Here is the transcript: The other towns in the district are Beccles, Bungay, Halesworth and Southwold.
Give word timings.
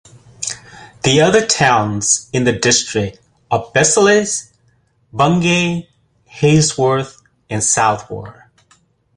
The 1.03 1.21
other 1.21 1.45
towns 1.45 2.27
in 2.33 2.43
the 2.43 2.53
district 2.53 3.19
are 3.51 3.65
Beccles, 3.71 4.51
Bungay, 5.13 5.89
Halesworth 6.27 7.21
and 7.51 7.63
Southwold. 7.63 8.33